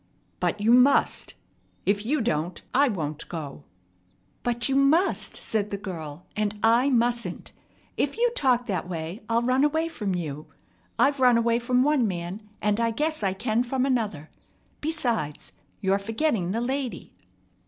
"But 0.39 0.59
you 0.59 0.71
must. 0.71 1.35
If 1.85 2.07
you 2.07 2.21
don't, 2.21 2.59
I 2.73 2.87
won't 2.89 3.29
go." 3.29 3.65
"But 4.41 4.67
you 4.67 4.75
must," 4.75 5.35
said 5.37 5.69
the 5.69 5.77
girl, 5.77 6.25
"and 6.35 6.57
I 6.63 6.89
mustn't. 6.89 7.51
If 7.97 8.17
you 8.17 8.31
talk 8.35 8.65
that 8.65 8.89
way, 8.89 9.21
I'll 9.29 9.43
run 9.43 9.63
away 9.63 9.89
from 9.89 10.15
you. 10.15 10.47
I've 10.97 11.19
run 11.19 11.37
away 11.37 11.59
from 11.59 11.83
one 11.83 12.07
man, 12.07 12.41
and 12.63 12.79
I 12.79 12.89
guess 12.89 13.21
I 13.21 13.33
can 13.33 13.61
from 13.61 13.85
another. 13.85 14.31
Besides, 14.79 15.51
you're 15.81 15.99
forgetting 15.99 16.51
the 16.51 16.61
lady." 16.61 17.13